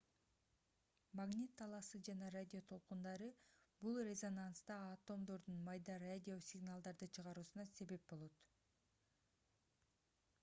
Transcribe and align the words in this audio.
магнит 1.17 1.51
талаасы 1.57 1.99
жана 2.05 2.29
радио 2.35 2.61
толкундары 2.71 3.27
бул 3.87 3.99
резонанста 4.07 4.77
атомдордун 4.93 5.59
майда 5.67 5.97
радио 6.05 6.37
сигналдарды 6.47 7.09
чыгаруусуна 7.19 7.67
себеп 7.73 8.07
болот 8.15 8.41